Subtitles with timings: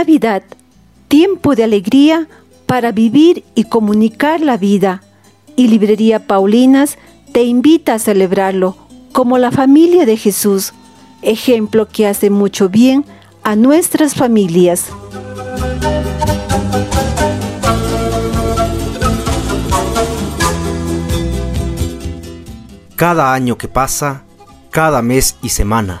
[0.00, 0.42] Navidad,
[1.08, 2.26] tiempo de alegría
[2.64, 5.02] para vivir y comunicar la vida.
[5.56, 6.96] Y Librería Paulinas
[7.32, 8.78] te invita a celebrarlo
[9.12, 10.72] como la familia de Jesús,
[11.20, 13.04] ejemplo que hace mucho bien
[13.42, 14.86] a nuestras familias.
[22.96, 24.22] Cada año que pasa,
[24.70, 26.00] cada mes y semana,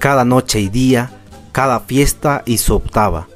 [0.00, 1.12] cada noche y día,
[1.52, 3.28] cada fiesta y su octava,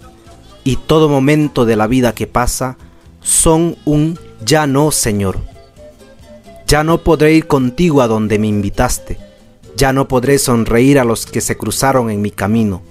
[0.65, 2.77] y todo momento de la vida que pasa,
[3.20, 5.39] son un ya no, Señor.
[6.67, 9.19] Ya no podré ir contigo a donde me invitaste,
[9.77, 12.83] ya no podré sonreír a los que se cruzaron en mi camino,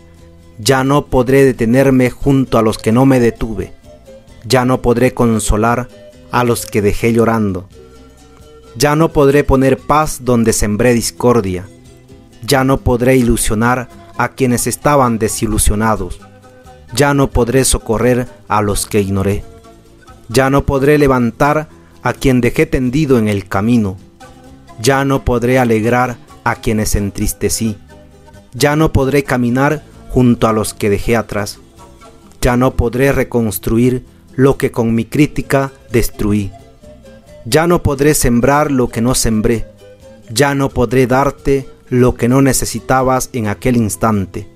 [0.59, 3.73] ya no podré detenerme junto a los que no me detuve,
[4.45, 5.87] ya no podré consolar
[6.31, 7.67] a los que dejé llorando.
[8.77, 11.67] Ya no podré poner paz donde sembré discordia.
[12.41, 16.19] Ya no podré ilusionar a quienes estaban desilusionados.
[16.95, 19.43] Ya no podré socorrer a los que ignoré.
[20.29, 21.69] Ya no podré levantar
[22.03, 23.97] a quien dejé tendido en el camino.
[24.81, 27.77] Ya no podré alegrar a quienes entristecí.
[28.53, 31.59] Ya no podré caminar junto a los que dejé atrás.
[32.41, 36.51] Ya no podré reconstruir lo que con mi crítica destruí.
[37.45, 39.65] Ya no podré sembrar lo que no sembré,
[40.29, 44.47] ya no podré darte lo que no necesitabas en aquel instante.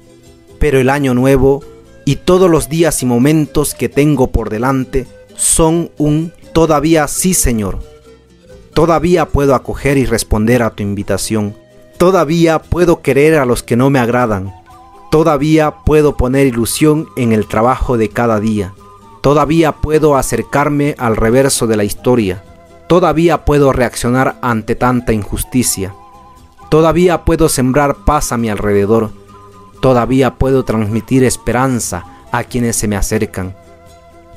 [0.57, 1.63] Pero el año nuevo
[2.03, 5.05] y todos los días y momentos que tengo por delante
[5.35, 7.77] son un todavía sí, Señor.
[8.73, 11.55] Todavía puedo acoger y responder a tu invitación.
[11.97, 14.51] Todavía puedo querer a los que no me agradan.
[15.11, 18.73] Todavía puedo poner ilusión en el trabajo de cada día.
[19.21, 22.43] Todavía puedo acercarme al reverso de la historia
[22.87, 25.95] Todavía puedo reaccionar ante tanta injusticia.
[26.75, 29.11] Todavía puedo sembrar paz a mi alrededor.
[29.79, 33.55] Todavía puedo transmitir esperanza a quienes se me acercan.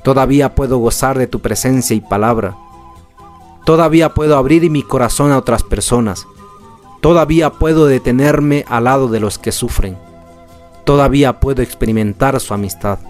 [0.04, 2.56] Todavía puedo gozar de tu presencia y palabra.
[3.64, 6.28] Todavía puedo abrir mi corazón a otras personas.
[7.00, 9.98] Todavía puedo detenerme al lado de los que sufren.
[10.84, 13.00] Todavía puedo experimentar su amistad.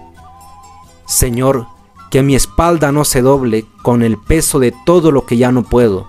[1.05, 1.67] Señor,
[2.09, 5.61] que mi espalda no se doble con el peso de todo lo que ya no
[5.61, 6.07] puedo,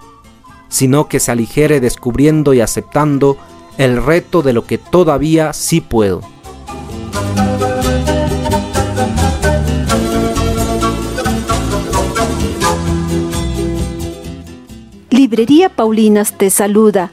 [0.71, 3.37] sino que se aligere descubriendo y aceptando
[3.77, 6.23] el reto de lo que todavía sí puedo.
[15.11, 17.11] Librería Paulinas te saluda.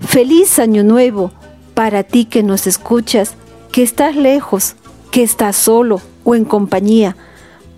[0.00, 1.32] Feliz año nuevo
[1.72, 3.34] para ti que nos escuchas,
[3.72, 4.76] que estás lejos,
[5.10, 7.16] que estás solo o en compañía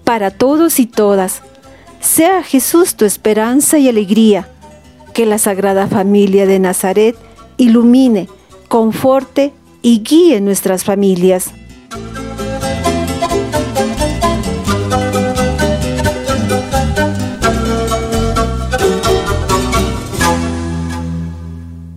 [0.04, 1.42] para todos y todas.
[2.00, 4.48] Sea Jesús tu esperanza y alegría.
[5.18, 7.16] Que la Sagrada Familia de Nazaret
[7.56, 8.28] ilumine,
[8.68, 9.52] conforte
[9.82, 11.50] y guíe nuestras familias.